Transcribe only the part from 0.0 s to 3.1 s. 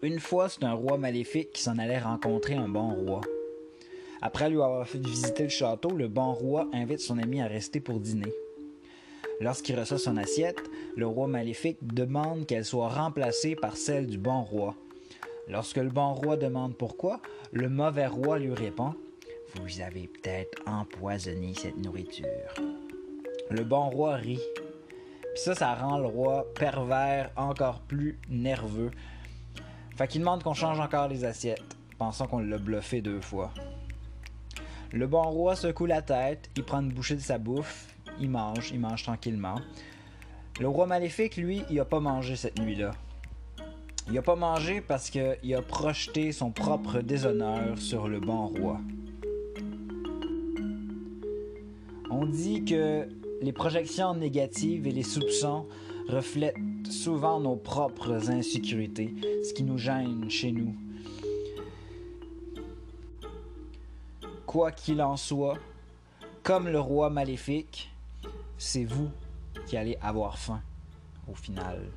Une fois, c'est un roi maléfique qui s'en allait rencontrer un bon